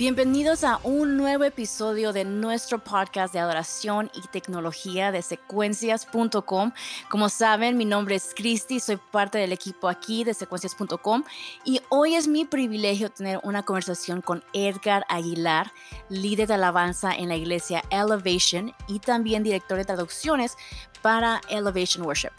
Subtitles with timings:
[0.00, 6.72] Bienvenidos a un nuevo episodio de nuestro podcast de adoración y tecnología de secuencias.com.
[7.10, 11.24] Como saben, mi nombre es Cristi, soy parte del equipo aquí de secuencias.com
[11.66, 15.70] y hoy es mi privilegio tener una conversación con Edgar Aguilar,
[16.08, 20.56] líder de alabanza en la iglesia Elevation y también director de traducciones
[21.02, 22.32] para Elevation Worship.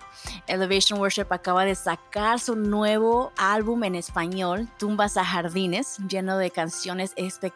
[0.47, 6.49] Elevation Worship acaba de sacar su nuevo álbum en español, Tumbas a Jardines, lleno de
[6.49, 7.50] canciones espectaculares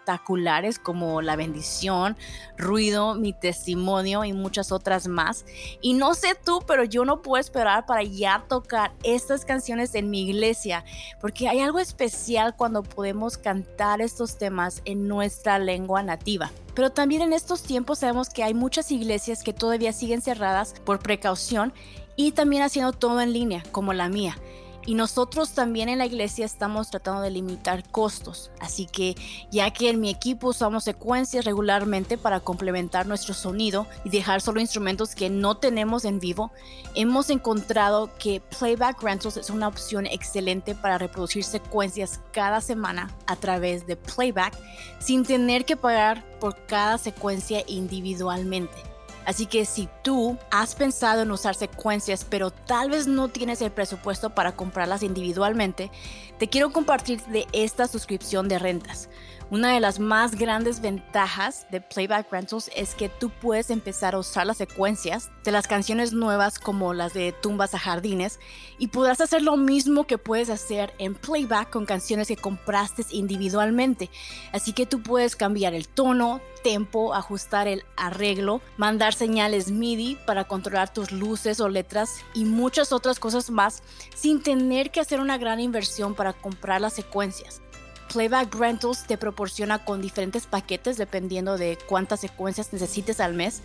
[0.82, 2.16] como La bendición,
[2.58, 5.46] Ruido, Mi testimonio y muchas otras más.
[5.82, 10.10] Y no sé tú, pero yo no puedo esperar para ya tocar estas canciones en
[10.10, 10.84] mi iglesia,
[11.20, 16.52] porque hay algo especial cuando podemos cantar estos temas en nuestra lengua nativa.
[16.74, 21.00] Pero también en estos tiempos sabemos que hay muchas iglesias que todavía siguen cerradas por
[21.00, 21.74] precaución
[22.16, 24.38] y también haciendo todo en línea, como la mía.
[24.86, 28.52] Y nosotros también en la iglesia estamos tratando de limitar costos.
[28.60, 29.16] Así que
[29.52, 34.62] ya que en mi equipo usamos secuencias regularmente para complementar nuestro sonido y dejar solo
[34.62, 36.52] instrumentos que no tenemos en vivo,
[36.94, 43.36] hemos encontrado que Playback Rentals es una opción excelente para reproducir secuencias cada semana a
[43.36, 44.56] través de Playback
[45.00, 48.95] sin tener que pagar por cada secuencia individualmente.
[49.26, 53.72] Así que si tú has pensado en usar secuencias, pero tal vez no tienes el
[53.72, 55.92] presupuesto para comprarlas individualmente,
[56.38, 59.10] te quiero compartir de esta suscripción de rentas.
[59.52, 64.18] Una de las más grandes ventajas de Playback Rentals es que tú puedes empezar a
[64.18, 68.40] usar las secuencias de las canciones nuevas como las de Tumbas a Jardines
[68.80, 74.10] y podrás hacer lo mismo que puedes hacer en Playback con canciones que compraste individualmente.
[74.52, 80.46] Así que tú puedes cambiar el tono, tempo, ajustar el arreglo, mandar señales MIDI para
[80.46, 83.84] controlar tus luces o letras y muchas otras cosas más
[84.16, 87.62] sin tener que hacer una gran inversión para comprar las secuencias.
[88.12, 93.62] Playback Rentals te proporciona con diferentes paquetes dependiendo de cuántas secuencias necesites al mes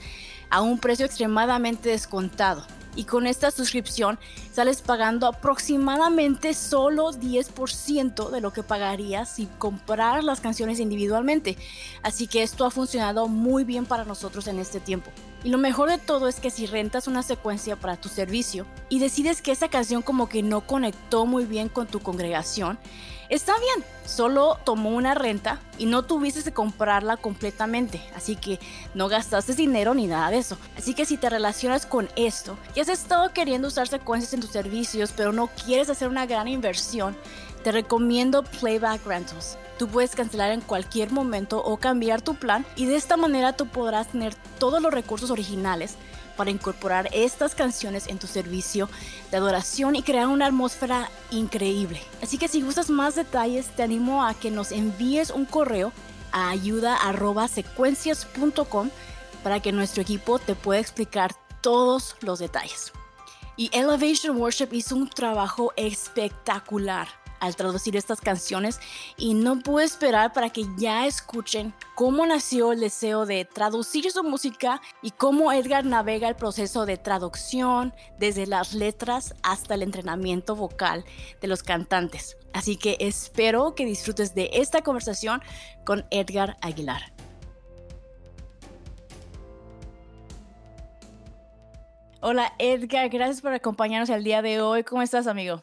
[0.51, 2.65] a un precio extremadamente descontado.
[2.97, 4.19] Y con esta suscripción
[4.53, 11.57] sales pagando aproximadamente solo 10% de lo que pagarías si comprar las canciones individualmente.
[12.03, 15.13] Así que esto ha funcionado muy bien para nosotros en este tiempo.
[15.45, 18.99] Y lo mejor de todo es que si rentas una secuencia para tu servicio y
[18.99, 22.79] decides que esa canción como que no conectó muy bien con tu congregación,
[23.31, 28.59] Está bien, solo tomó una renta y no tuviste que comprarla completamente, así que
[28.95, 30.57] no gastaste dinero ni nada de eso.
[30.77, 34.51] Así que si te relacionas con esto y has estado queriendo usar secuencias en tus
[34.51, 37.17] servicios, pero no quieres hacer una gran inversión,
[37.63, 39.59] te recomiendo Playback Rentals.
[39.79, 43.67] Tú puedes cancelar en cualquier momento o cambiar tu plan y de esta manera tú
[43.67, 45.97] podrás tener todos los recursos originales
[46.41, 48.89] para incorporar estas canciones en tu servicio
[49.31, 52.01] de adoración y crear una atmósfera increíble.
[52.23, 55.93] Así que si gustas más detalles, te animo a que nos envíes un correo
[56.31, 58.91] a ayuda.secuencias.com
[59.43, 62.93] para que nuestro equipo te pueda explicar todos los detalles.
[63.57, 67.09] Y Elevation Worship hizo un trabajo espectacular
[67.41, 68.81] al traducir estas canciones
[69.17, 74.23] y no puedo esperar para que ya escuchen cómo nació el deseo de traducir su
[74.23, 80.55] música y cómo Edgar navega el proceso de traducción desde las letras hasta el entrenamiento
[80.55, 81.05] vocal
[81.41, 82.37] de los cantantes.
[82.53, 85.43] Así que espero que disfrutes de esta conversación
[85.85, 87.13] con Edgar Aguilar.
[92.23, 94.85] Hola Edgar, gracias por acompañarnos el día de hoy.
[94.85, 95.63] ¿Cómo estás, amigo?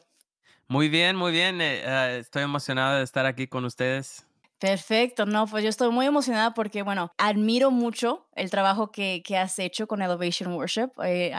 [0.70, 1.62] Muy bien, muy bien.
[1.62, 4.26] Eh, eh, estoy emocionado de estar aquí con ustedes.
[4.60, 9.38] Perfecto, no, pues yo estoy muy emocionada porque, bueno, admiro mucho el trabajo que, que
[9.38, 10.90] has hecho con Elevation Worship.
[11.06, 11.32] Eh,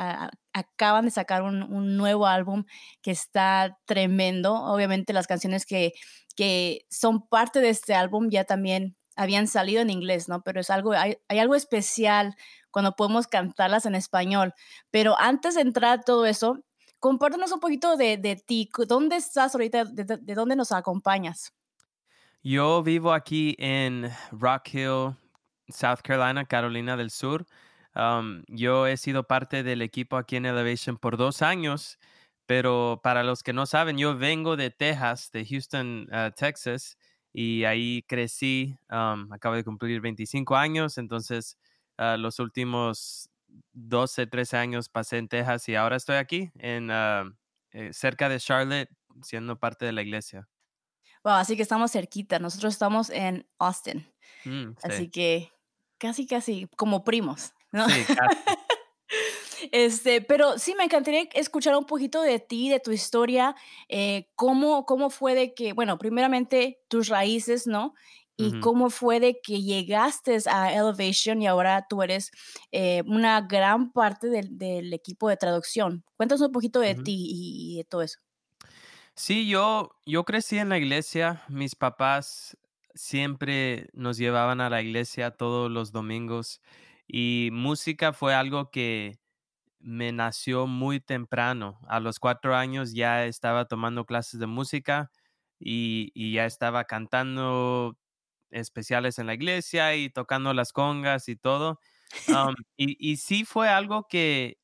[0.53, 2.65] acaban de sacar un, un, nuevo álbum
[3.03, 4.55] que está tremendo.
[4.55, 5.95] Obviamente las canciones que,
[6.37, 10.43] que son parte de este álbum ya también habían salido en inglés, ¿no?
[10.43, 12.37] Pero es algo, hay, hay algo especial
[12.71, 14.55] cuando podemos cantarlas en español.
[14.93, 16.61] Pero antes de entrar todo eso,
[16.99, 18.69] compártanos un poquito de, de ti.
[18.87, 19.85] ¿Dónde estás ahorita?
[19.85, 21.53] De, dónde nos acompañas?
[22.43, 25.17] Yo vivo aquí en Rock Hill,
[25.69, 27.47] South Carolina, Carolina del Sur.
[27.95, 31.99] Um, yo he sido parte del equipo aquí en Elevation por dos años,
[32.47, 36.97] pero para los que no saben, yo vengo de Texas, de Houston, uh, Texas,
[37.33, 38.79] y ahí crecí.
[38.91, 41.59] Um, acabo de cumplir 25 años, entonces
[41.99, 43.28] uh, los últimos
[43.73, 48.89] 12, 13 años pasé en Texas y ahora estoy aquí, en, eh, cerca de Charlotte,
[49.23, 50.49] siendo parte de la iglesia.
[51.25, 52.39] Wow, así que estamos cerquita.
[52.39, 54.07] Nosotros estamos en Austin.
[54.45, 55.53] Mm, así que
[55.99, 57.89] casi, casi como primos, ¿no?
[57.89, 58.37] Sí, casi.
[59.73, 63.57] Este, pero sí, me encantaría escuchar un poquito de ti, de tu historia,
[63.89, 67.95] eh, cómo, cómo fue de que, bueno, primeramente tus raíces, ¿no?
[68.41, 72.31] Y cómo fue de que llegaste a Elevation y ahora tú eres
[72.71, 76.05] eh, una gran parte del, equipo de traducción.
[76.17, 78.21] Cuéntanos un poquito de ti y, de todo eso.
[79.17, 81.43] Sí, yo, yo crecí en la iglesia.
[81.49, 82.57] Mis papás
[82.95, 86.61] siempre nos llevaban a la iglesia todos los domingos
[87.09, 89.19] y música fue algo que
[89.81, 91.81] me nació muy temprano.
[91.89, 95.11] A los cuatro años ya estaba tomando clases de música
[95.59, 97.97] y, ya estaba cantando
[98.51, 101.81] especiales en la iglesia y tocando las congas y todo.
[102.77, 104.59] y, y sí fue algo que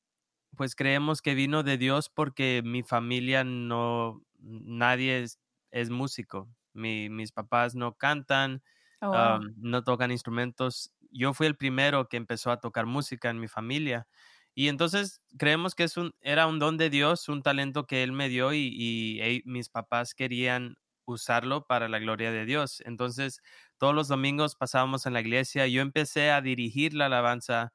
[0.56, 5.40] pues creemos que vino de Dios porque mi familia no, nadie es,
[5.70, 6.48] es músico.
[6.72, 8.62] mis papás no cantan,
[9.02, 10.92] oh, no tocan instrumentos.
[11.10, 14.06] Yo fui el primero que empezó a tocar música en mi familia.
[14.54, 18.12] Y entonces creemos que es un, era un don de Dios, un talento que Él
[18.12, 20.76] me dio y, y mis papás querían
[21.06, 22.80] usarlo para la gloria de Dios.
[22.86, 23.40] Entonces,
[23.78, 25.66] todos los domingos pasábamos en la iglesia.
[25.66, 27.72] Yo empecé a dirigir la alabanza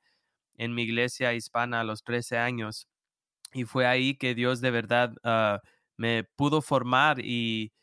[0.56, 2.88] en mi iglesia hispana a los 13 años.
[3.54, 5.62] Y fue ahí que Dios de verdad ah,
[5.98, 7.74] me pudo formar y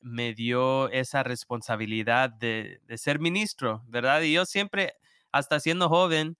[0.00, 4.22] me dio esa responsabilidad de, ser ministro, ¿verdad?
[4.22, 4.94] Y yo siempre,
[5.32, 6.36] hasta siendo joven,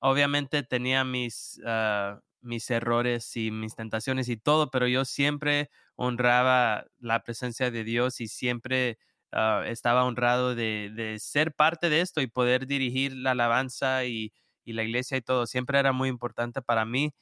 [0.00, 6.86] obviamente tenía mis, ah, mis errores y mis tentaciones y todo, pero yo siempre honraba
[6.98, 8.98] la presencia de Dios y siempre
[9.32, 14.32] ah, estaba honrado de, ser parte de esto y poder dirigir la alabanza y,
[14.66, 15.46] la iglesia y todo.
[15.46, 17.12] Siempre era muy importante para mí.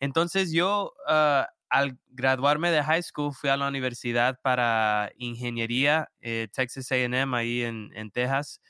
[0.00, 6.48] Entonces yo, ah, al graduarme de high school, fui a la universidad para ingeniería, eh,
[6.52, 8.60] Texas AM, ahí en, Texas.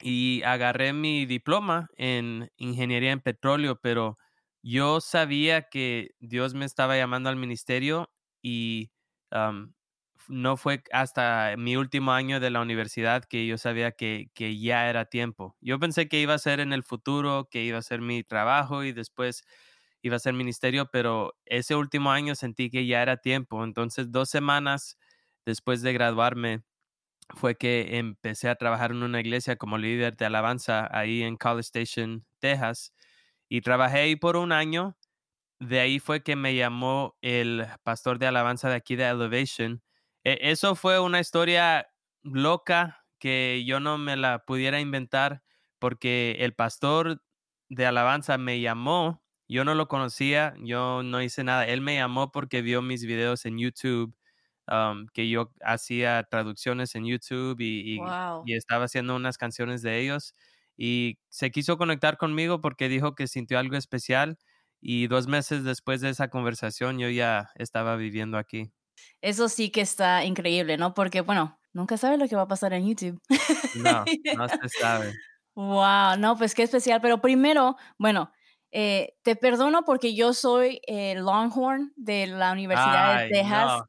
[0.00, 4.18] y agarré mi diploma en ingeniería en petróleo, pero
[4.62, 8.10] yo sabía que Dios me estaba llamando al ministerio
[8.42, 8.90] y
[10.28, 14.88] no fue hasta mi último año de la universidad que yo sabía que, que, ya
[14.88, 15.56] era tiempo.
[15.60, 18.84] Yo pensé que iba a ser en el futuro, que iba a ser mi trabajo
[18.84, 19.44] y después
[20.02, 23.64] iba a ser ministerio, pero ese último año sentí que ya era tiempo.
[23.64, 24.98] Entonces, dos semanas
[25.46, 26.62] después de graduarme,
[27.34, 31.66] fue que empecé a trabajar en una iglesia como líder de alabanza ahí en College
[31.66, 32.92] Station, Texas.
[33.48, 34.96] Y trabajé ahí por un año.
[35.60, 39.82] De ahí fue que me llamó el pastor de alabanza de aquí de Elevation.
[40.26, 41.88] E, eso fue una historia
[42.22, 45.42] loca que yo no me la pudiera inventar
[45.78, 47.22] porque el pastor
[47.68, 49.22] de alabanza me llamó.
[49.48, 51.66] Yo no lo conocía, yo no hice nada.
[51.66, 54.16] Él me llamó porque vio mis videos en YouTube,
[54.68, 58.04] um, que yo hacía traducciones en YouTube y,
[58.42, 60.34] y estaba haciendo unas canciones de ellos
[60.76, 64.38] y se quiso conectar conmigo porque dijo que sintió algo especial
[64.80, 68.72] y dos meses después de esa conversación yo ya estaba viviendo aquí.
[69.20, 70.94] Eso sí que está increíble, ¿no?
[70.94, 73.20] Porque, bueno, nunca sabes lo que va a pasar en YouTube.
[73.74, 74.04] No,
[74.36, 75.14] no se sabe.
[75.54, 77.00] Wow, no, pues qué especial.
[77.00, 78.30] Pero primero, bueno,
[78.70, 83.82] eh, te perdono porque yo soy el Longhorn de la Universidad de Texas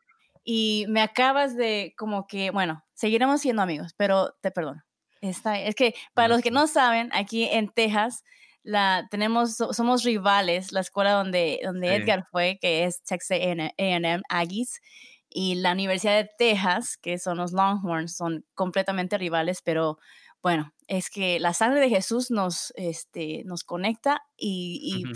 [0.44, 4.88] y me acabas de como que, bueno, seguiremos siendo amigos, pero te perdono
[5.22, 8.24] es que para los que no saben, aquí en Texas,
[8.68, 14.82] la, tenemos, somos rivales, la escuela donde, donde Edgar fue, que es Texas AM Aggies,
[15.30, 20.00] y la Universidad de Texas, que son los Longhorns, son completamente rivales, pero
[20.42, 25.04] bueno, es que la sangre de Jesús nos, este, nos conecta y...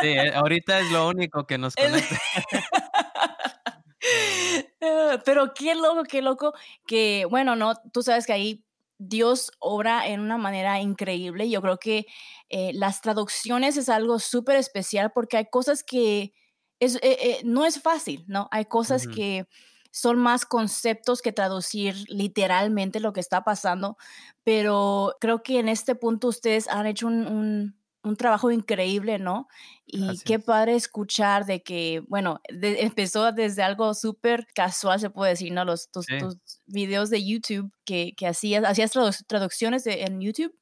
[0.00, 2.18] Sí, eh, ahorita es lo único que nos conecta.
[5.24, 6.54] pero qué loco, qué loco
[6.86, 8.64] que, bueno, no, tú sabes que ahí
[8.98, 11.48] Dios obra en una manera increíble.
[11.50, 12.06] Yo creo que
[12.48, 16.32] eh, las traducciones es algo súper especial porque hay cosas que
[16.80, 18.48] es, eh, eh, no es fácil, ¿no?
[18.52, 19.46] Hay cosas que
[19.90, 23.96] son más conceptos que traducir literalmente lo que está pasando,
[24.44, 27.78] pero creo que en este punto ustedes han hecho un un
[28.16, 29.48] trabajo increíble, ¿no?
[29.86, 35.52] Y qué padre escuchar de que, bueno, empezó desde algo súper casual, se puede decir,
[35.52, 35.64] ¿no?
[35.64, 36.06] Los, tus,
[36.66, 38.92] videos de YouTube que, que hacías, ¿hacías
[39.26, 40.54] traducciones en YouTube?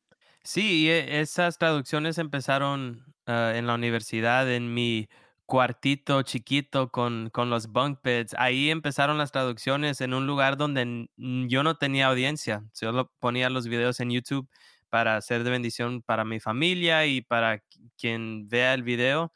[0.44, 5.08] Sí, e, esas traducciones empezaron ah, en la universidad, en mi
[5.46, 8.34] cuartito chiquito con, con los bunk beds.
[8.38, 12.64] Ahí empezaron las traducciones en un lugar donde yo no tenía audiencia.
[12.72, 14.48] Solo ponía los videos en YouTube
[14.90, 17.62] para ser de bendición para mi familia y para
[17.98, 19.32] quien vea el video.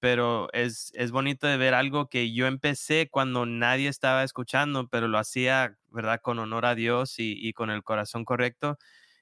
[0.00, 5.08] pero es, es bonito de ver algo que yo empecé cuando nadie estaba escuchando, pero
[5.08, 6.20] lo hacía, ¿verdad?
[6.22, 8.78] Con honor a Dios y, con el corazón correcto.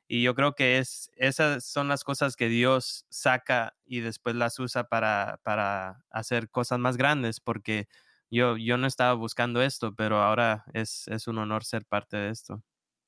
[0.09, 4.59] Y yo creo que es, esas son las cosas que Dios saca y después las
[4.59, 7.89] usa para, para hacer cosas más grandes, porque
[8.31, 12.31] yo, yo no estaba buscando esto, pero ahora es, es un honor ser parte de
[12.31, 12.63] esto.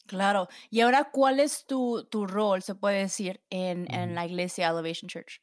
[0.07, 0.49] Claro.
[0.71, 5.09] Y ahora, ¿cuál es tu, tu rol, se puede decir, en, en la iglesia Elevation
[5.09, 5.41] Church?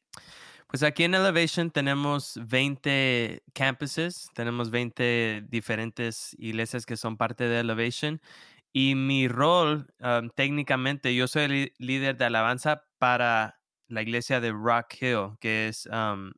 [0.68, 7.60] Pues aquí en Elevation tenemos 20 campuses, tenemos 20 diferentes iglesias que son parte de
[7.60, 8.22] Elevation.
[8.72, 9.94] Y mi rol,
[10.36, 15.90] técnicamente, yo soy el líder de alabanza para la iglesia de Rock Hill, que es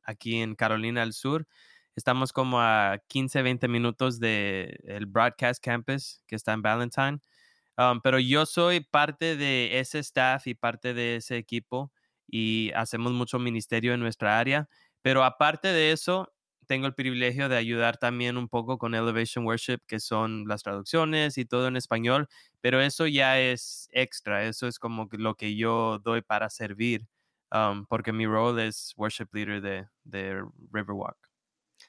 [0.03, 1.47] aquí en Carolina del Sur.
[1.95, 7.19] Estamos como a 15, 20 minutos del el Broadcast Campus, que está en Valentine.
[8.03, 11.91] Pero yo soy parte de ese staff y parte de ese equipo
[12.27, 14.69] y hacemos mucho ministerio en nuestra área.
[15.01, 16.33] Pero aparte de eso,
[16.65, 21.37] tengo el privilegio de ayudar también un poco con Elevation Worship, que son las traducciones
[21.37, 22.27] y todo en español,
[22.61, 27.07] pero eso ya es extra, eso es como lo que yo doy para servir,
[27.89, 31.17] porque mi rol es worship leader de, de Riverwalk.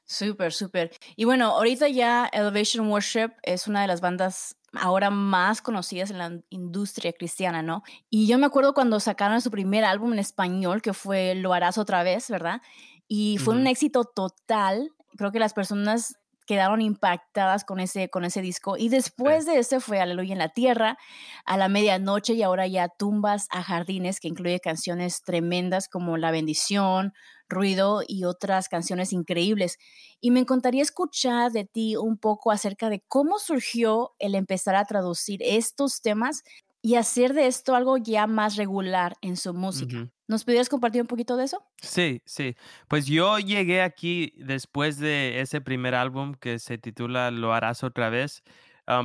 [0.05, 0.91] Súper, súper.
[1.17, 6.19] Y bueno, ahorita ya Elevation Worship es una de las bandas ahora más conocidas en
[6.19, 7.83] la industria cristiana, ¿no?
[8.11, 11.79] Y yo me acuerdo cuando sacaron su primer álbum en español, que fue Lo harás
[11.79, 12.61] otra vez, ¿verdad?
[13.09, 14.91] Y fue un éxito total.
[15.17, 16.17] Creo que las personas
[16.47, 18.77] quedaron impactadas con ese, con ese disco.
[18.77, 20.99] Y después de ese fue Aleluya en la Tierra,
[21.45, 26.31] a la medianoche y ahora ya Tumbas a Jardines, que incluye canciones tremendas como La
[26.31, 27.13] Bendición,
[27.49, 29.79] Ruido y otras canciones increíbles.
[30.21, 34.85] Y me encantaría escuchar de ti un poco acerca de cómo surgió el empezar a
[34.85, 36.43] traducir estos temas
[36.83, 40.11] y hacer de esto algo ya más regular en su música.
[40.27, 41.63] ¿Nos pudieras compartir un poquito de eso?
[41.83, 42.57] Sí, sí.
[42.89, 48.09] Pues yo llegué aquí después de ese primer álbum que se titula Lo harás otra
[48.09, 48.43] vez,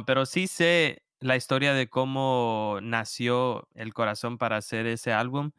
[0.06, 5.52] pero sí sé la historia de cómo nació el corazón para hacer ese álbum.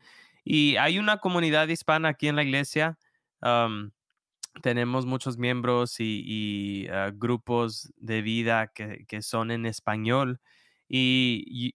[0.45, 2.99] Y hay una comunidad hispana aquí en la iglesia.
[4.62, 10.40] tenemos muchos miembros y, ah, grupos de vida que, que, son en español.
[10.88, 11.75] y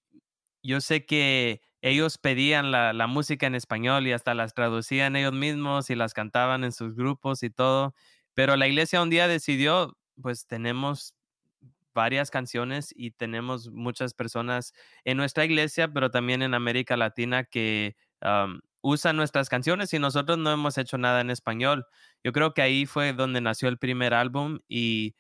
[0.64, 5.92] yo sé que ellos pedían la, música en español y hasta las traducían ellos mismos
[5.92, 7.94] y las cantaban en sus grupos y todo,
[8.34, 11.14] pero la iglesia un día decidió, pues tenemos
[11.94, 14.74] varias canciones y tenemos muchas personas
[15.04, 17.96] en nuestra iglesia, pero también en América Latina que
[18.82, 21.86] usan nuestras canciones y nosotros no hemos hecho nada en español.
[22.24, 25.14] Yo creo que ahí fue donde nació el primer álbum y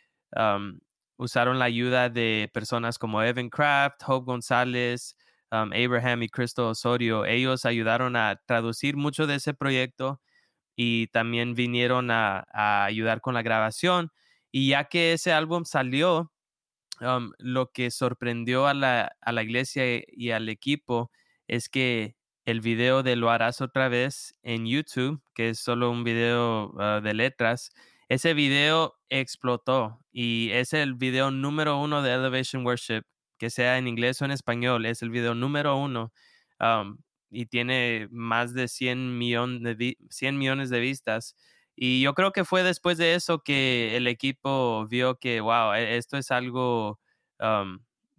[1.17, 5.15] usaron la ayuda de personas como Evan Kraft, Hope González,
[5.51, 10.21] Abraham y Cristo Osorio, ellos ayudaron a traducir mucho de ese proyecto
[10.75, 12.45] y también vinieron a,
[12.85, 14.11] ayudar con la grabación.
[14.51, 16.31] Y ya que ese álbum salió,
[17.39, 21.11] lo que sorprendió a la, iglesia y al equipo
[21.47, 26.03] es que el video de Lo harás otra vez en YouTube, que es solo un
[26.03, 27.71] video uh, de letras,
[28.07, 33.03] ese video explotó y es el video número uno de Elevation Worship
[33.37, 36.11] que sea en inglés o en español, es el video número uno
[37.29, 39.19] y tiene más de 100,
[39.63, 41.35] de 100 millones de vistas.
[41.75, 45.97] Y yo creo que fue después de eso que el equipo vio que, wow, e,
[45.97, 46.99] esto es algo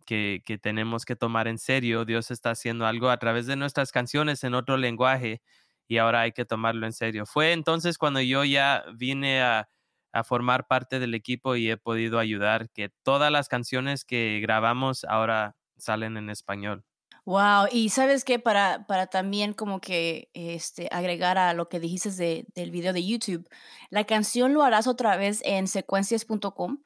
[0.06, 2.04] que, que, tenemos que tomar en serio.
[2.04, 5.40] Dios está haciendo algo a través de nuestras canciones en otro lenguaje
[5.88, 7.26] y ahora hay que tomarlo en serio.
[7.26, 9.68] Fue entonces cuando yo ya vine a,
[10.16, 15.04] a formar parte del equipo y he podido ayudar que todas las canciones que grabamos
[15.04, 16.84] ahora salen en español.
[17.26, 22.10] Wow, y sabes que para, para también como que este, agregar a lo que dijiste
[22.12, 23.48] de, del video de YouTube,
[23.90, 26.78] la canción lo harás otra vez en secuencias.com.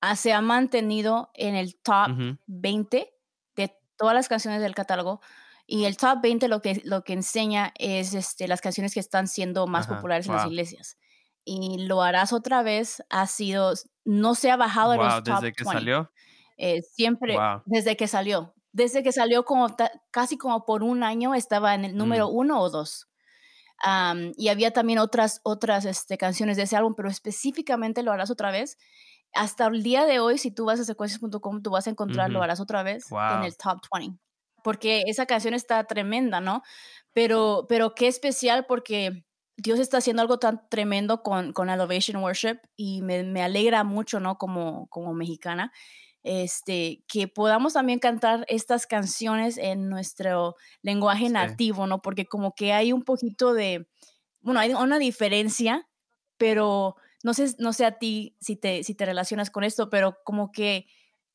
[0.00, 3.12] Ah, se ha mantenido en el top 20
[3.56, 5.20] de todas las canciones del catálogo.
[5.66, 9.28] Y el top 20 lo que, lo que enseña es este, las canciones que están
[9.28, 10.96] siendo más populares en las iglesias
[11.44, 15.52] y lo harás otra vez ha sido, no se ha bajado en los top desde
[15.52, 16.10] que salió.
[16.56, 18.54] Eh, siempre, desde que salió.
[18.72, 19.66] Desde que salió como
[20.10, 22.36] casi como por un año estaba en el número mm.
[22.36, 23.08] uno o dos.
[24.36, 28.50] y había también otras, otras este, canciones de ese álbum, pero específicamente lo harás otra
[28.50, 28.78] vez.
[29.34, 32.42] Hasta el día de hoy, si tú vas a secuencias.com, tú vas a encontrar lo
[32.42, 34.18] harás otra vez en el top 20.
[34.62, 36.62] Porque esa canción está tremenda, ¿no?
[37.12, 39.24] Pero, pero qué especial porque
[39.56, 44.18] Dios está haciendo algo tan tremendo con, con Elevation Worship y me, me, alegra mucho,
[44.20, 44.38] ¿no?
[44.38, 45.72] Como, como mexicana,
[46.22, 52.00] este, que podamos también cantar estas canciones en nuestro lenguaje nativo, ¿no?
[52.00, 53.88] Porque como que hay un poquito de,
[54.40, 55.88] bueno, hay una diferencia,
[56.36, 60.18] pero no sé, no sé a ti si te, si te relacionas con esto, pero
[60.24, 60.86] como que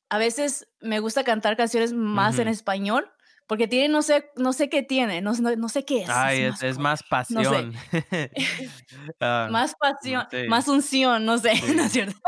[0.10, 3.12] a veces me gusta cantar canciones más en español
[3.48, 6.10] porque tiene, no sé, no sé qué tiene, no, no, sé qué es.
[6.10, 7.74] Ay, es, más, pasión.
[9.22, 12.20] Ah, más pasión, más unción, no sé, ¿no es cierto?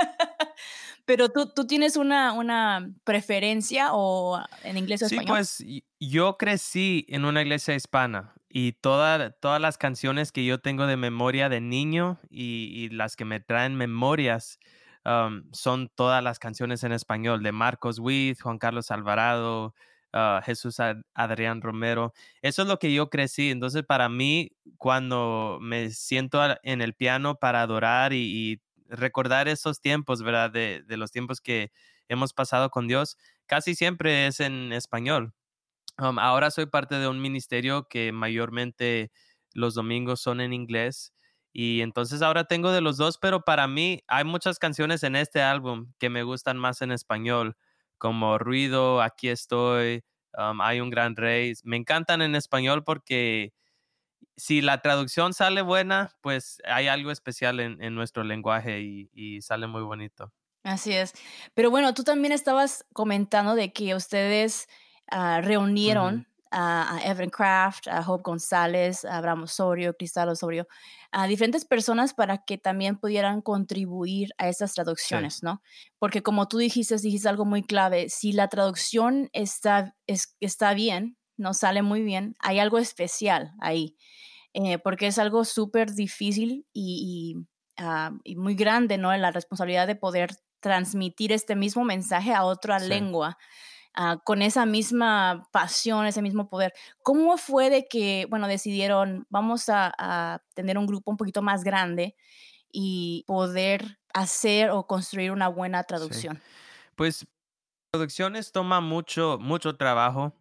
[1.05, 5.37] Pero tú, tú tienes una, una preferencia o en inglés o sí, español.
[5.37, 5.63] pues
[5.99, 11.49] yo crecí en una iglesia hispana y todas las canciones que yo tengo de memoria
[11.49, 14.59] de niño y, las que me traen memorias
[15.51, 19.73] son todas las canciones en español de Marcos Witt, Juan Carlos Alvarado,
[20.13, 20.77] ah, Jesús
[21.13, 22.13] Adrián Romero.
[22.41, 23.51] Eso es lo que yo crecí.
[23.51, 28.61] Entonces, para mí, cuando me siento en el piano para adorar y,
[28.91, 30.49] recordar esos tiempos, ¿verdad?
[30.49, 31.71] De, de, los tiempos que
[32.07, 35.33] hemos pasado con Dios, casi siempre es en español.
[35.97, 39.11] ahora soy parte de un ministerio que mayormente
[39.53, 41.13] los domingos son en inglés
[41.53, 45.41] y entonces ahora tengo de los dos, pero para mí hay muchas canciones en este
[45.41, 47.57] álbum que me gustan más en español,
[47.99, 50.03] como Ruido, Aquí estoy,
[50.33, 51.53] Hay un gran rey.
[51.63, 53.53] Me encantan en español porque
[54.37, 59.83] si la traducción sale buena, pues hay algo especial en, nuestro lenguaje y, sale muy
[59.83, 60.33] bonito.
[60.63, 61.13] Así es.
[61.53, 64.67] Pero bueno, tú también estabas comentando de que ustedes
[65.11, 70.67] ah, reunieron a, Evan Kraft, a Hope González, a Abraham Osorio, Cristal Osorio,
[71.11, 75.61] a diferentes personas para que también pudieran contribuir a esas traducciones, ¿no?
[75.99, 81.53] Porque como tú dijiste, dijiste algo muy clave, si la traducción está, está bien, no
[81.53, 83.95] sale muy bien, hay algo especial ahí,
[84.53, 86.65] eh, porque es algo súper difícil
[87.77, 89.15] ah, y, muy grande, ¿no?
[89.15, 93.37] La responsabilidad de poder transmitir este mismo mensaje a otra lengua.
[93.93, 96.73] Ah, con esa misma pasión, ese mismo poder.
[97.01, 102.15] ¿Cómo fue de que, bueno, decidieron, vamos a, tener un grupo un poquito más grande
[102.71, 106.39] y poder hacer o construir una buena traducción?
[106.95, 107.25] Pues
[107.91, 110.33] producciones toma mucho, mucho trabajo,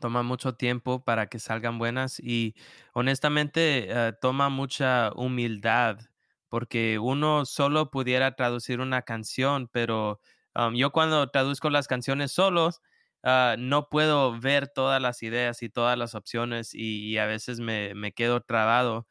[0.00, 2.54] toma mucho tiempo para que salgan buenas y
[2.92, 5.98] honestamente eh, toma mucha humildad
[6.48, 10.20] porque uno solo pudiera traducir una canción, pero
[10.74, 12.80] yo cuando traduzco las canciones solos,
[13.22, 18.12] ah, no puedo ver todas las ideas y todas las opciones y, a veces me,
[18.12, 19.06] quedo trabado.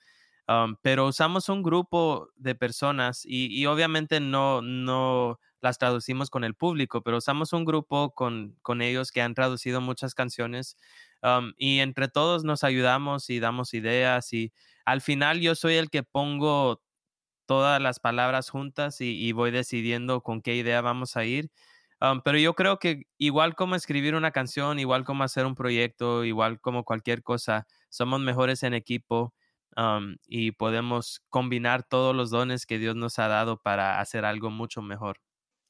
[0.81, 7.01] pero usamos un grupo de personas y, obviamente no, no las traducimos con el público,
[7.01, 10.77] pero usamos un grupo con, con ellos que han traducido muchas canciones
[11.57, 14.51] y entre todos nos ayudamos y damos ideas y
[14.85, 16.82] al final yo soy el que pongo
[17.45, 21.51] todas las palabras juntas y, voy decidiendo con qué idea vamos a ir.
[22.23, 26.59] pero yo creo que igual como escribir una canción, igual como hacer un proyecto, igual
[26.59, 29.33] como cualquier cosa, somos mejores en equipo
[30.27, 34.81] y podemos combinar todos los dones que Dios nos ha dado para hacer algo mucho
[34.81, 35.19] mejor.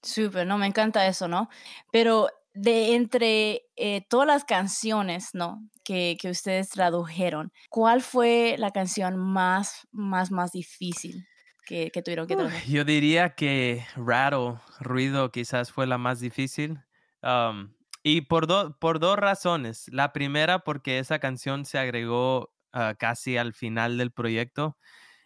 [0.02, 1.50] Súper, no, me encanta eso, ¿no?
[1.92, 5.62] Pero de entre eh, todas las canciones, ¿no?
[5.86, 11.26] Que, que, ustedes tradujeron, ¿cuál fue la canción más, más, más difícil
[11.66, 12.72] que, tuvieron que traducir?
[12.72, 16.80] Yo diría que Rattle, Ruido, quizás fue la más difícil.
[18.04, 19.86] y por, por dos razones.
[19.92, 24.78] La primera, porque esa canción se agregó ah, casi al final del proyecto.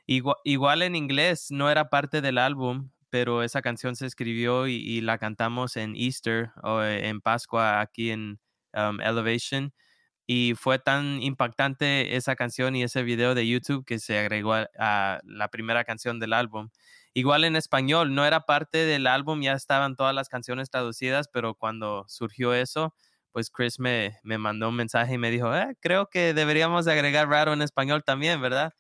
[0.06, 5.17] Igual, en inglés no era parte del álbum, pero esa canción se escribió y, la
[5.17, 8.39] cantamos en Easter o eh, en Pascua aquí en
[8.73, 9.73] Elevation
[10.27, 15.21] y fue tan impactante esa canción y ese video de YouTube que se agregó a,
[15.23, 16.69] la primera canción del álbum.
[17.13, 21.55] Igual en español, no era parte del álbum, ya estaban todas las canciones traducidas, pero
[21.55, 22.93] cuando surgió eso,
[23.31, 27.29] pues Chris me, me mandó un mensaje y me dijo, eh, creo que deberíamos agregar
[27.29, 28.73] Raro en español también, ¿verdad?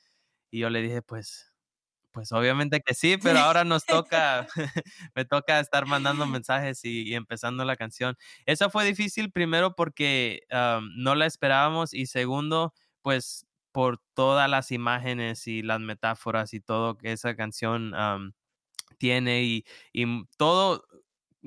[0.51, 1.46] Y yo le dije, pues
[2.17, 4.47] pues obviamente que sí, pero ahora nos toca,
[5.13, 8.17] me toca estar mandando mensajes y, empezando la canción.
[8.47, 10.41] Eso fue difícil primero porque
[10.95, 16.97] no la esperábamos y segundo, pues por todas las imágenes y las metáforas y todo
[16.97, 17.93] que esa canción
[18.97, 20.87] tiene y, y todo,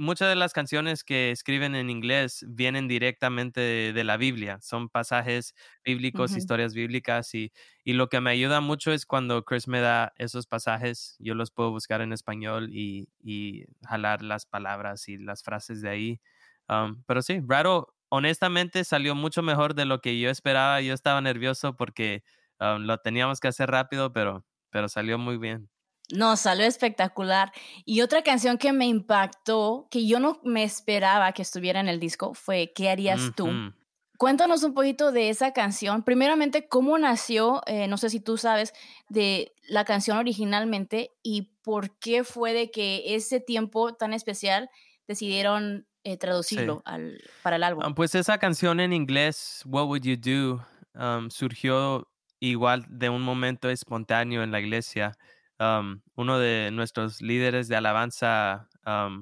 [0.01, 5.55] muchas de las canciones que escriben en inglés vienen directamente de, la Biblia, son pasajes
[5.85, 7.53] bíblicos, historias bíblicas y,
[7.85, 11.51] y, lo que me ayuda mucho es cuando Chris me da esos pasajes, yo los
[11.51, 16.21] puedo buscar en español y, y jalar las palabras y las frases de ahí.
[17.07, 21.77] pero sí, Raro honestamente salió mucho mejor de lo que yo esperaba, yo estaba nervioso
[21.77, 22.25] porque
[22.59, 25.69] lo teníamos que hacer rápido, pero, pero salió muy bien.
[26.13, 27.53] No, salió espectacular.
[27.85, 32.01] Y otra canción que me impactó, que yo no me esperaba que estuviera en el
[32.01, 33.49] disco, fue ¿Qué harías tú?
[34.19, 36.03] Cuéntanos un poquito de esa canción.
[36.03, 37.63] Primeramente, ¿cómo nació?
[37.67, 38.75] Eh, no sé si tú sabes
[39.09, 44.69] de la canción originalmente y por qué fue de que ese tiempo tan especial
[45.09, 47.95] decidieron eh, traducirlo al, para el álbum.
[47.95, 52.07] pues esa canción en inglés, What Would You Do, surgió
[52.41, 55.17] igual de un momento espontáneo en la iglesia
[56.15, 58.69] uno de nuestros líderes de alabanza,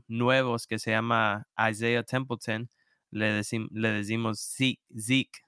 [0.07, 2.69] nuevos que se llama Isaiah Templeton,
[3.11, 5.41] le, le decimos Zeke.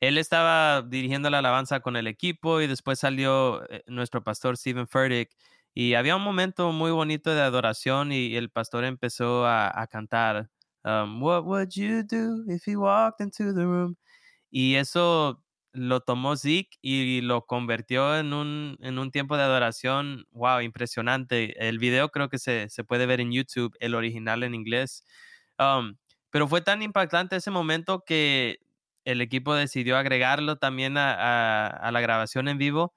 [0.00, 4.88] él estaba dirigiendo la alabanza con el equipo y después salió eh, nuestro pastor Stephen
[4.88, 5.30] Furtick
[5.74, 10.50] y había un momento muy bonito de adoración y el pastor empezó a, cantar
[10.84, 13.96] What would you do if you walked into the room?
[14.50, 20.26] Y eso lo tomó Zeke y lo convirtió en un, en un tiempo de adoración,
[20.30, 21.68] wow, impresionante.
[21.68, 25.04] El video creo que se, se puede ver en YouTube, el original en inglés.
[26.30, 28.60] pero fue tan impactante ese momento que
[29.04, 32.94] el equipo decidió agregarlo también a, a, la grabación en vivo.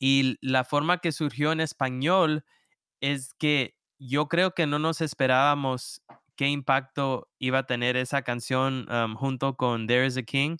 [0.00, 2.44] y la forma que surgió en español
[3.00, 6.02] es que yo creo que no nos esperábamos
[6.36, 10.56] qué impacto iba a tener esa canción junto con There is a King.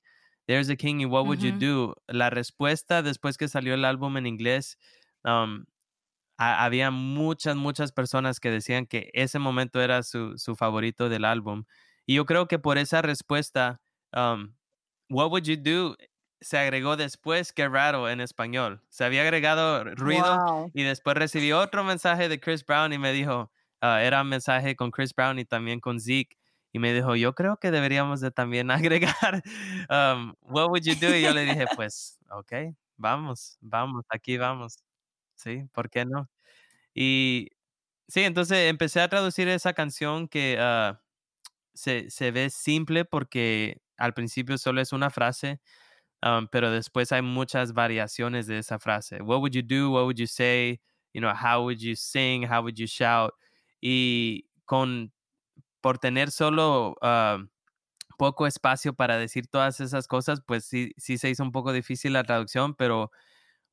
[0.48, 2.02] There's a King y What Would You Do?
[2.06, 4.78] La respuesta después que salió el álbum en inglés,
[6.38, 11.64] había muchas, muchas personas que decían que ese momento era su, su, favorito del álbum.
[12.06, 15.96] Y yo creo que por esa respuesta, What Would You Do?
[16.40, 18.80] se agregó después que raro en español.
[18.88, 23.50] Se había agregado ruido y después recibí otro mensaje de Chris Brown y me dijo,
[23.82, 26.37] ah, era un mensaje con Chris Brown y también con Zeke
[26.72, 29.42] y me dijo, yo creo que deberíamos de también agregar,
[29.90, 31.14] um, what would you do?
[31.14, 32.52] Y yo le dije, pues, ok,
[32.96, 34.78] vamos, vamos, aquí vamos.
[35.34, 36.28] Sí, ¿por qué no?
[36.94, 37.50] Y
[38.08, 41.00] sí, entonces empecé a traducir esa canción que ah,
[41.74, 45.60] se, se, ve simple porque al principio solo es una frase,
[46.22, 49.22] um, pero después hay muchas variaciones de esa frase.
[49.22, 49.92] What would you do?
[49.92, 50.80] What would you say?
[51.14, 52.44] You know, how would you sing?
[52.44, 53.34] How would you shout?
[53.80, 55.12] Y con
[55.80, 57.38] por tener solo ah,
[58.18, 62.12] poco espacio para decir todas esas cosas, pues sí, sí se hizo un poco difícil
[62.12, 63.10] la traducción, pero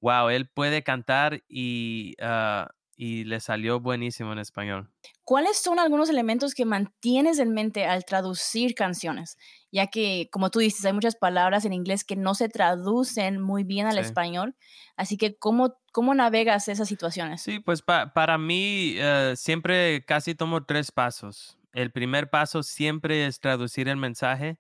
[0.02, 4.92] wow, él puede cantar y, ah, y le salió buenísimo en español.
[5.24, 9.38] ¿Cuáles son algunos elementos que mantienes en mente al traducir canciones?
[9.72, 13.64] Ya que, como tú dices, hay muchas palabras en inglés que no se traducen muy
[13.64, 14.56] bien al español.
[14.96, 17.42] Así que, ¿cómo, ¿cómo navegas esas situaciones?
[17.42, 23.42] Sí, pues para mí eh, siempre casi tomo tres pasos el primer paso siempre es
[23.42, 24.58] traducir el mensaje.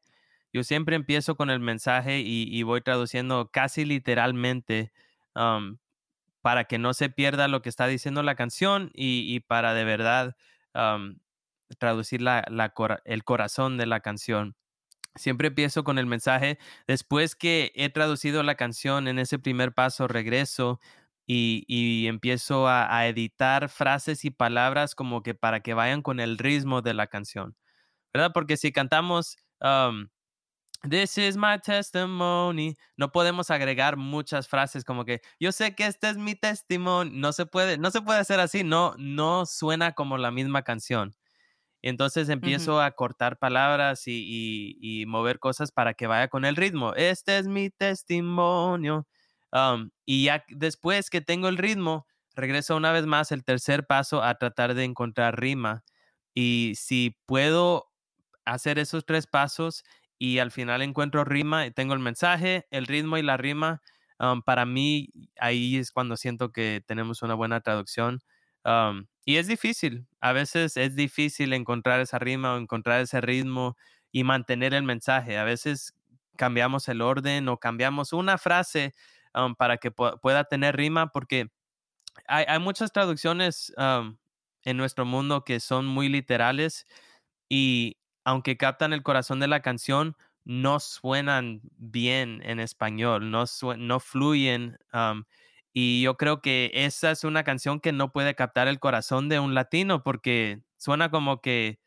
[0.51, 4.91] Yo siempre empiezo con el mensaje y, voy traduciendo casi literalmente
[6.41, 10.35] para que no se pierda lo que está diciendo la canción y, para de verdad
[11.79, 12.21] traducir
[13.05, 14.55] el corazón de la canción.
[15.15, 16.59] Siempre empiezo con el mensaje.
[16.85, 20.81] Después que he traducido la canción, en ese primer paso regreso
[21.27, 26.81] y, empiezo a, editar frases y palabras como que para que vayan con el ritmo
[26.81, 27.55] de la canción,
[28.13, 28.31] ¿verdad?
[28.33, 29.37] Porque si cantamos
[30.89, 36.09] This is my testimony, no podemos agregar muchas frases como que yo sé que este
[36.09, 40.17] es mi testimonio, no se puede, no se puede hacer así, no, no suena como
[40.17, 41.15] la misma canción.
[41.81, 46.93] Entonces empiezo a cortar palabras y, y, mover cosas para que vaya con el ritmo.
[46.95, 49.07] Este es mi testimonio
[50.05, 54.35] y ya después que tengo el ritmo, regreso una vez más el tercer paso a
[54.35, 55.83] tratar de encontrar rima.
[56.33, 57.87] Y si puedo
[58.45, 59.83] hacer esos tres pasos
[60.19, 63.81] y al final encuentro rima, tengo el mensaje, el ritmo y la rima,
[64.45, 68.21] para mí ahí es cuando siento que tenemos una buena traducción.
[69.25, 73.75] y es difícil, a veces es difícil encontrar esa rima o encontrar ese ritmo
[74.11, 75.37] y mantener el mensaje.
[75.37, 75.93] A veces
[76.37, 78.93] cambiamos el orden o cambiamos una frase
[79.57, 81.49] para que pueda tener rima, porque
[82.27, 83.73] hay, muchas traducciones
[84.63, 86.87] en nuestro mundo que son muy literales
[87.49, 93.45] y aunque captan el corazón de la canción, no suenan bien en español, no,
[93.77, 94.77] no fluyen.
[95.73, 99.39] y yo creo que esa es una canción que no puede captar el corazón de
[99.39, 101.79] un latino porque suena como que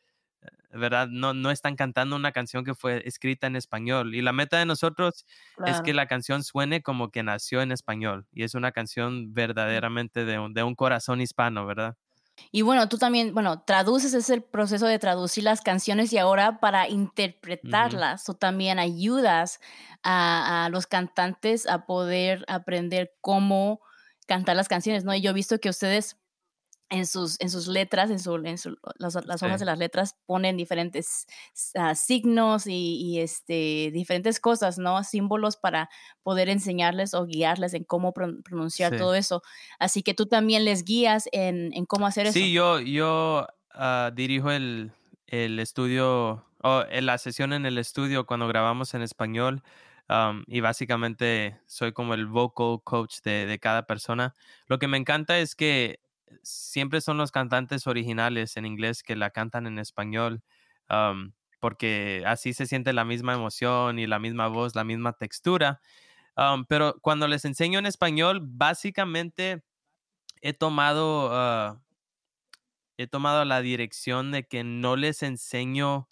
[0.70, 1.08] ¿verdad?
[1.08, 4.14] No, no están cantando una canción que fue escrita en español.
[4.14, 5.24] Y la meta de nosotros
[5.66, 8.26] es que la canción suene como que nació en español.
[8.32, 11.96] Y es una canción verdaderamente de un, de un corazón hispano, ¿verdad?
[12.52, 16.88] Y bueno, tú también, bueno, traduces ese proceso de traducir las canciones y ahora para
[16.88, 19.58] interpretarlas, tú también ayudas
[20.04, 23.80] a, a, los cantantes a poder aprender cómo
[24.26, 25.14] cantar las canciones, ¿no?
[25.14, 26.16] Y yo he visto que ustedes
[26.90, 28.56] en sus, en sus letras, en, su, en
[28.96, 31.26] las, las hojas de las letras ponen diferentes
[31.74, 35.02] ah, signos y, este, diferentes cosas, ¿no?
[35.04, 35.90] Símbolos para
[36.22, 39.42] poder enseñarles o guiarles en cómo pronunciar todo eso.
[39.78, 42.38] Así que tú también les guías en, en cómo hacer eso.
[42.38, 44.92] Sí, yo, yo ah, dirijo el,
[45.26, 49.62] el estudio, o la sesión en el estudio cuando grabamos en español.
[50.46, 54.34] y básicamente soy como el vocal coach de, de cada persona.
[54.66, 56.00] Lo que me encanta es que
[56.42, 60.42] siempre son los cantantes originales en inglés que la cantan en español,
[61.60, 65.80] porque así se siente la misma emoción y la misma voz, la misma textura.
[66.68, 69.64] pero cuando les enseño en español, básicamente
[70.42, 71.80] he tomado, ah,
[72.96, 76.08] he tomado la dirección de que no les enseño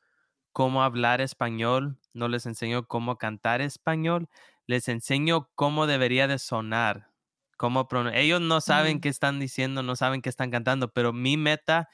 [0.52, 4.28] cómo hablar español, no les enseño cómo cantar español,
[4.66, 7.10] les enseño cómo debería de sonar,
[7.56, 11.88] cómo ellos no saben qué están diciendo, no saben qué están cantando, pero mi meta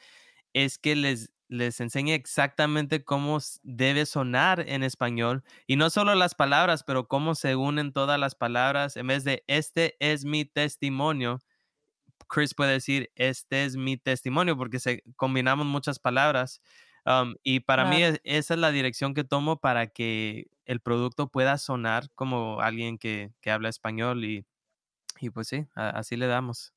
[0.53, 6.35] es que les les enseñe exactamente cómo debe sonar en español y no solo las
[6.35, 11.40] palabras, pero cómo se unen todas las palabras en vez de este es mi testimonio.
[12.27, 16.62] Chris puede decir este es mi testimonio porque se combinamos muchas palabras
[17.42, 22.09] y para mí esa es la dirección que tomo para que el producto pueda sonar
[22.14, 24.46] como alguien que, que habla español y,
[25.22, 26.72] y pues sí, así le damos.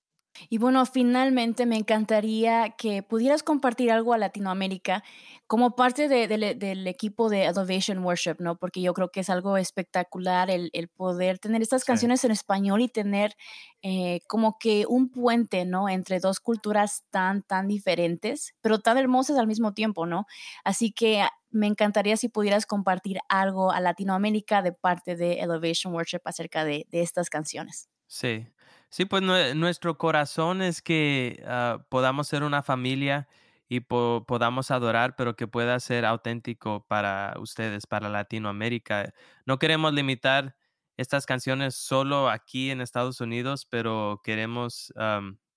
[0.49, 5.03] Y bueno, finalmente me encantaría que pudieras compartir algo a Latinoamérica
[5.47, 8.57] como parte del equipo de Elevation Worship, ¿no?
[8.57, 12.87] Porque yo creo que es algo espectacular el, poder tener estas canciones en español y
[12.89, 13.35] tener
[13.81, 15.87] eh, como que un puente, ¿no?
[15.87, 20.25] Entre dos culturas tan, tan diferentes, pero tan hermosas al mismo tiempo, ¿no?
[20.63, 26.21] Así que me encantaría si pudieras compartir algo a Latinoamérica de parte de Elevation Worship
[26.25, 27.87] acerca de, de estas canciones.
[28.07, 28.47] Sí,
[28.89, 33.27] Sí, pues nuestro corazón es que ah, podamos ser una familia
[33.67, 39.13] y podamos adorar, pero que pueda ser auténtico para ustedes, para Latinoamérica.
[39.45, 40.55] No queremos limitar
[40.95, 44.93] estas canciones solo aquí en Estados Unidos, pero queremos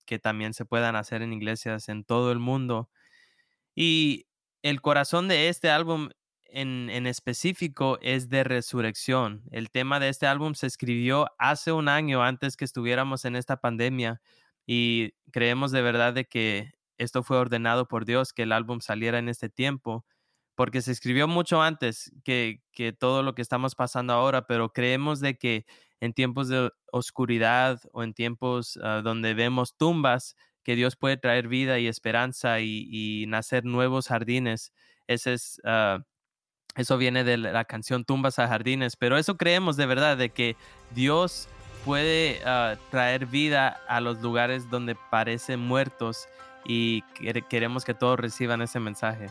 [0.05, 2.89] que también se puedan hacer en iglesias en todo el mundo.
[3.75, 4.27] Y
[4.61, 6.09] el corazón de este álbum
[6.51, 9.43] en, específico es de resurrección.
[9.51, 13.57] El tema de este álbum se escribió hace un año antes que estuviéramos en esta
[13.57, 14.21] pandemia
[14.65, 19.19] y creemos de verdad de que esto fue ordenado por Dios, que el álbum saliera
[19.19, 20.05] en este tiempo,
[20.55, 25.19] porque se escribió mucho antes que, que todo lo que estamos pasando ahora, pero creemos
[25.21, 25.65] de que
[26.01, 31.47] en tiempos de oscuridad o en tiempos ah, donde vemos tumbas, que Dios puede traer
[31.47, 34.73] vida y esperanza y, nacer nuevos jardines.
[35.07, 35.99] Ese es ah,
[36.75, 40.55] eso viene de la canción Tumbas a Jardines, pero eso creemos de verdad, de que
[40.91, 41.47] Dios
[41.85, 46.27] puede ah, traer vida a los lugares donde parecen muertos
[46.65, 47.01] y
[47.49, 49.27] queremos que todos reciban ese mensaje.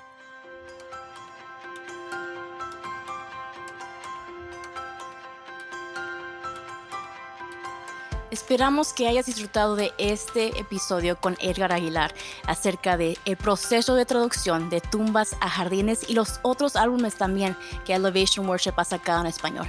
[8.38, 12.14] Esperamos que hayas disfrutado de este episodio con Edgar Aguilar
[12.46, 17.56] acerca de el proceso de traducción de Tumbas a Jardines y los otros álbumes también
[17.84, 19.66] que Elevation Worship ha sacado en español.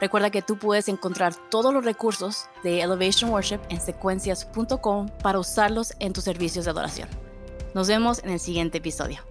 [0.00, 5.94] Recuerda que tú puedes encontrar todos los recursos de Elevation Worship en secuencias.com para usarlos
[6.00, 7.08] en tus servicios de adoración.
[7.72, 9.22] Nos vemos en el siguiente episodio.